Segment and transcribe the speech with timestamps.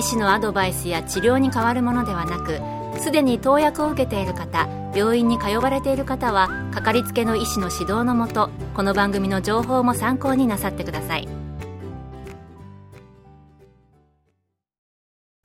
[0.00, 2.58] 医師のアドバイスや治療に変わるものではなく
[3.02, 11.28] すでに投薬を受けている方病院に通われている方はかかりつけの医師の指導のもとこの番組の情報も参考になさってください。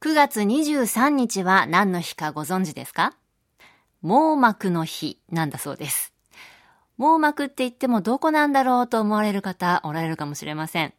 [0.02, 3.14] 9月23日は何の日かご存知ですか？
[4.02, 6.14] 網膜の日なんだそうです。
[6.98, 10.94] 網膜って言ってもどこなんだろうと思われる方おられるかもしれません。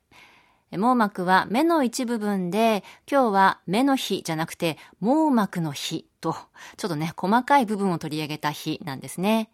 [0.77, 6.37] 網膜は目の一部分で、今日は目の日じゃなくて網膜の日と、
[6.77, 9.51] ちょっとね、細かい部分を取り上げた日なんですね。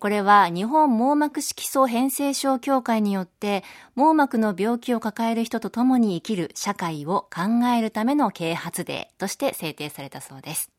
[0.00, 3.62] これは日本網膜色素変性症協会によって
[3.94, 10.70] 網膜の病気を抱える人と共に生きる社会を考えるための啓発デーとして制定されたそうです。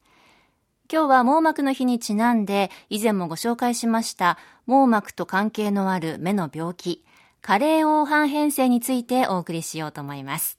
[0.92, 7.06] 今日は網膜の日にちなんで以前もご紹介しました網膜と関係のある目の病気
[7.46, 10.58] 加齢黄斑変性についてお送りしようと思います。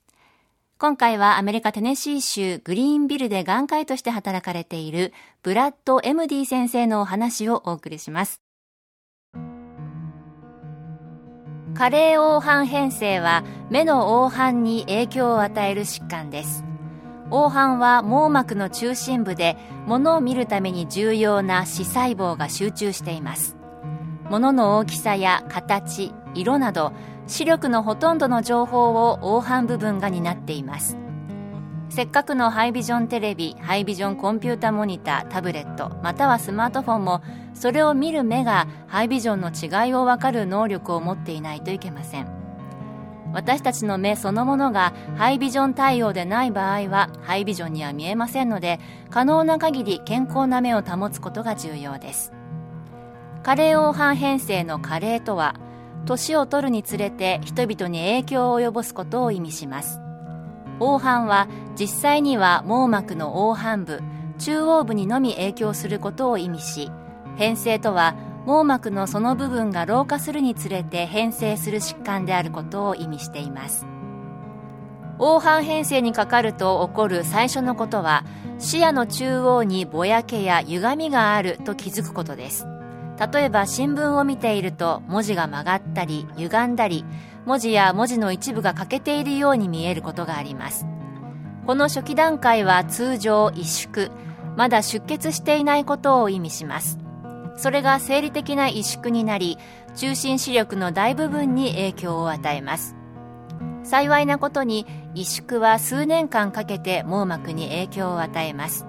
[0.78, 8.42] 今回はアメリカテネシー州グリーンビルで眼科医として働かれているブラッド・エムディ先生のお話をお送りします。
[11.72, 16.64] 加齢黄斑変性は目の黄斑に影響を与える疾患です。
[17.30, 23.56] 黄斑は網膜の中心部で物を見るために重要な視細胞が集中しています。
[24.28, 26.92] 物の大きさや形、色など
[27.26, 30.96] 視力のほとんどの情報を黄斑部分が担っています。
[31.90, 37.22] せっかくのハイビジョンテレビハイビジョンコンピュータモニタータブレットまたはスマートフォンも
[37.54, 42.26] それを見る目がハイビジョンの違いを分かる能力を持っていないといけません。
[43.32, 48.78] 私たちの目そのものがハイビジョン対応でない場合はハイビジョンには見えませんので
[49.10, 52.32] 可能な限り健康な目を保つことが重要です。
[53.42, 55.56] 加齢黄斑変性の加齢とは
[56.04, 60.00] 年を取るにつれて人々に影響を及ぼすことを意味します。
[60.78, 61.48] 黄斑は
[61.78, 64.00] 実際には網膜の黄斑部
[64.38, 66.90] 中央部にのみ影響することを意味し
[67.36, 68.16] 変性とは
[68.46, 73.86] 網膜のその部分が老化するにつれて変性する疾患であることを意味しています。
[75.18, 78.24] 黄斑変性にかかると起こる最初のことは
[78.58, 82.66] 視野の中央にぼやけや歪みがあると気づくことです。
[83.18, 87.04] 例えば新聞を見ていると文字が曲がったり歪んだり
[87.46, 90.86] 文字や文字の一部が欠けているように見えることがあります。
[91.66, 94.10] この初期段階は通常萎縮。
[94.56, 96.98] まだ出血していないことを意味します。
[97.56, 99.58] それが生理的な萎縮になり
[99.94, 102.96] 中心視力の大部分に影響を与えます。
[103.82, 108.86] 幸いなことに萎縮は数年間かけて網膜に影響を与えます。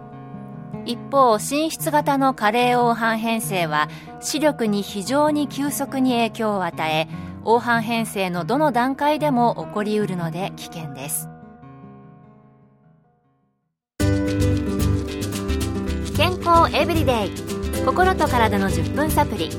[0.85, 3.89] 一方滲出型の加齢黄斑変性は
[4.21, 7.07] 視力に非常に急速に影響を与え
[7.43, 11.29] 黄斑変性のどの段階でも起こりうるので危険です。
[16.17, 17.31] 健康エブリデイ
[17.85, 19.49] 心と体の10分サプリ。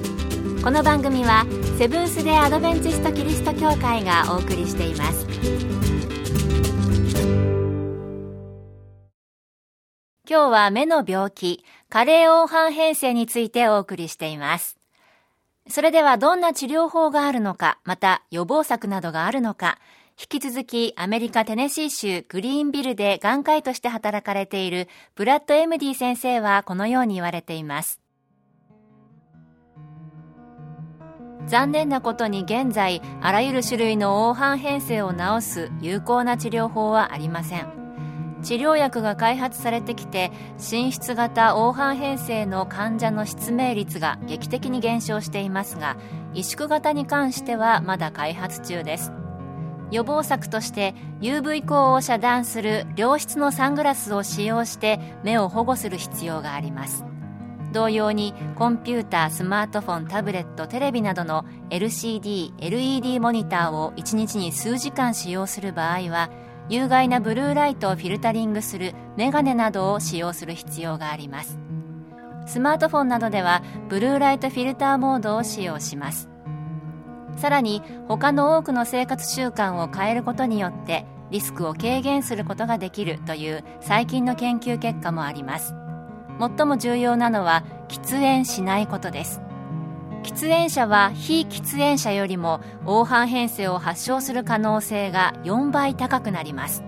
[0.64, 1.44] この番組は
[1.78, 5.26] セブンス・デ・アドベンチスト・キリスト教会がお送りしています。
[10.28, 14.76] 今日は目の病気、加齢黄斑変性についてお送りしています。
[15.68, 19.78] それではどんな治療法があるのか、また予防策などがあるのか、
[20.18, 28.00] 引き続きアメリカテネシー州グリーンビルで眼科医として働かれているブラッド・エムディ先生はこのように言われています。
[31.46, 37.85] 残念なことに現在、あらゆる種類の黄斑変性を治す有効な治療法はありません。
[38.46, 45.96] 治療薬が開発されてきて滲出型黄斑変性の患者の失明率が劇的に減少していますが
[46.32, 49.10] 萎縮型に関してはまだ開発中です。
[49.90, 57.04] 予防策として UV 光を遮断する良質のサングラスを使用して目を保護する必要があります。
[57.72, 66.30] 同様にコンピュータースマートフォンタブレットテレビなどの LCD、LED モニターを1日に数時間使用する場合は
[66.68, 71.58] 有害なブルーライトをフィルタリングするメガネなどを使用する必要があります。
[72.46, 76.28] スマートフォンなどではブルーライトフィルターモードを使用します。
[77.36, 85.74] さらに他の多くの生活習慣を変えることによってリスクを軽減することができるという最近の研究結果もあります。
[86.38, 89.40] 最も重要なのは喫煙しないことです。
[90.26, 96.82] 喫煙者は非喫煙者よりも黄斑変性を発症する可能性が4倍高くなります。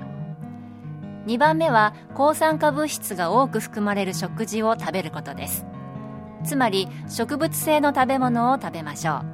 [1.27, 5.65] 2番目は抗酸化物質が多く含まれる食事を食べることです。
[6.43, 9.25] つまり植物性の食べ物を食べましょう。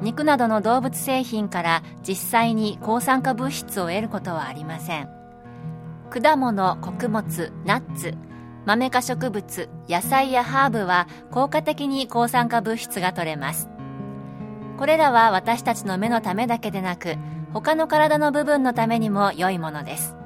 [0.00, 5.10] 肉などの動物製品から実際に抗酸化物質を得ることはありません。
[6.08, 8.14] 果物穀物ナッツ
[8.66, 13.68] 豆科植物野菜やハーブは効果的に抗酸化物質が取れます。
[14.76, 17.16] これらは私たちの目のためだけでなく
[17.52, 20.16] 他の体の部分のためにも良いものです。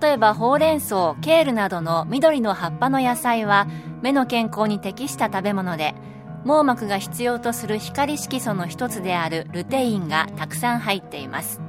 [0.00, 3.66] 例えばほうれん草ケールなどの緑の葉っぱの野菜は
[4.00, 5.94] 目の健康に適した食べ物で
[6.44, 11.60] 網膜が必要とする光色素の一つであるルテインがたくさん入っています。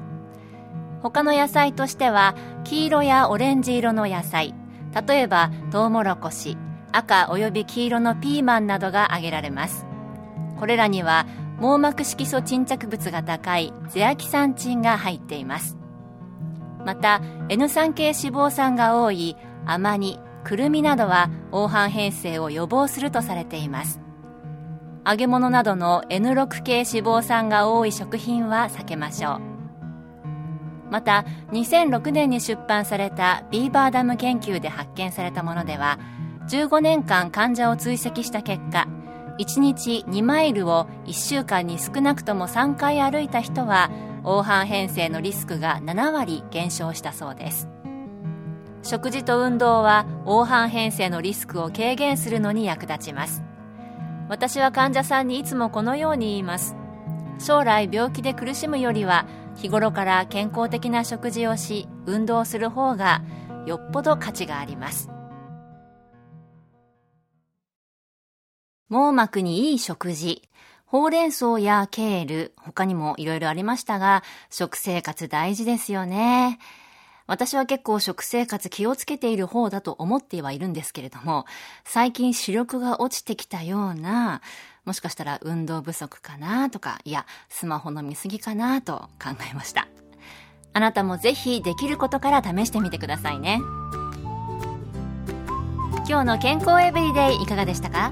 [1.02, 2.36] 他の野菜としては
[2.66, 4.54] 黄色やオレンジ色の野菜
[4.94, 6.58] 例えばトウモロコシ
[6.92, 9.86] 赤および黄色のピーマンなどが挙げられます。
[10.60, 11.26] これらには
[11.60, 15.78] 網膜色素沈着物が高いゼアキサンチンが入っています。
[16.86, 24.00] また N 酸系脂肪酸が多いアマニくるみなどは黄斑変性を予防するとされています。
[25.06, 29.59] 揚げ物などの N6 系脂肪酸が多い食品は避けましょう。
[30.90, 36.00] また2006年に出版されたビーバーダム研究で発見されたものでは
[36.50, 38.88] 15年間患者を追跡した結果
[39.40, 43.90] 1日2マイルを1週間に少なくとも3回歩いた人は
[44.24, 47.70] 黄斑変性のリスクが7割減少したそうです。
[48.84, 53.44] 食事と運動は黄斑変性のリスクを軽減するのに役立ちます。
[54.28, 56.76] 私は患者さんにいつもこのように言います。
[57.40, 59.26] 将来病気で苦しむよりは
[59.56, 63.24] 日頃から健康的な食事をし運動する方が
[63.66, 65.10] よっぽど価値があります。
[68.90, 70.42] 網膜にいい食事
[70.86, 76.60] ほうれん草やケール他にもいろいろありましたが食生活大事ですよね。
[77.30, 81.46] 私は結構食生活気をつけている方だと思ってはいるんですけれども、
[81.86, 84.42] 最近視力が落ちてきたような、
[84.90, 89.88] もしかしたら運動不足かなとか、いや、スマホの見過ぎかなと考えました。
[90.74, 93.62] あなたもぜひできることから試してみてくださいね。
[96.08, 98.10] 今日の健康エブリデイいかがでしたか？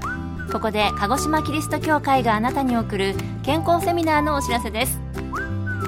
[0.52, 5.00] ここで鹿児島キリスト教会があなたに送る健康セミナーのお知らせです。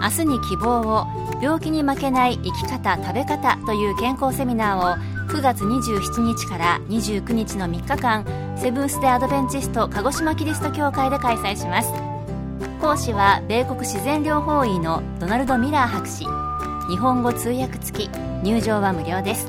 [0.01, 1.07] 明日に希望を
[1.41, 8.25] 病気に負けない生き方食べ方という健康セミナーを9月27日から29日の3日間
[8.59, 11.93] セブンス・デ・アドベンチスト鹿児島キリスト教会で開催します。
[12.81, 16.25] 講師は米国自然療法医のドナルド・ミラー博士。
[16.91, 18.11] 日本語通訳付き。
[18.43, 19.47] 入場は無料です。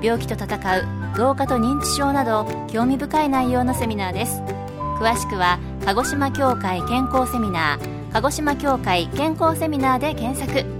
[0.00, 4.40] 病気と闘う老化と認知症など興味深い内容のセミナーです。
[5.00, 10.77] 詳しくは鹿児島協会健康セミナー鹿児島協会健康セミナーで検索。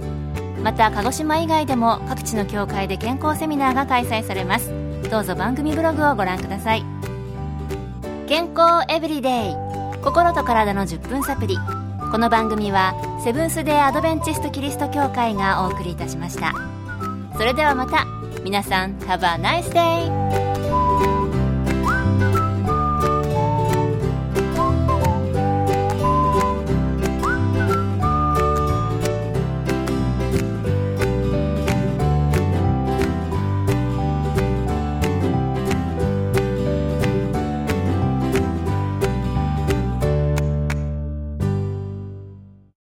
[0.63, 4.71] また鹿児島以外でも各地の教会で健康セミナーが開催されます。
[5.09, 6.83] どうぞ番組ブログをご覧ください。
[8.27, 9.55] 健康エブリデイ。
[10.03, 11.57] 心と体の10分サプリ。
[12.11, 16.53] この番組はセブンス・デー・アドベンチスト・キリスト教会がお送りいたしました。
[17.37, 18.05] それではまた。
[18.43, 20.48] 皆さん Have a nice day!